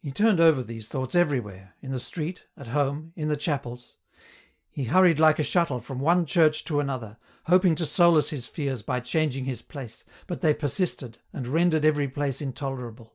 He 0.00 0.10
turned 0.10 0.40
over 0.40 0.62
these 0.62 0.88
thoughts 0.88 1.14
everywhere, 1.14 1.74
in 1.82 1.90
the 1.92 2.00
street, 2.00 2.44
at 2.56 2.68
home, 2.68 3.12
in 3.16 3.28
the 3.28 3.36
chapels. 3.36 3.96
He 4.70 4.84
hurried 4.84 5.20
like 5.20 5.38
a 5.38 5.42
shuttle 5.42 5.78
from 5.78 5.98
one 6.00 6.24
church 6.24 6.64
to 6.64 6.80
another, 6.80 7.18
hoping 7.44 7.74
to 7.74 7.84
solace 7.84 8.30
his 8.30 8.48
fears 8.48 8.80
by 8.80 9.00
changing 9.00 9.44
his 9.44 9.60
place, 9.60 10.06
but 10.26 10.40
they 10.40 10.54
persisted, 10.54 11.18
and 11.34 11.46
rendered 11.46 11.82
everyplace 11.84 12.40
intolerable. 12.40 13.14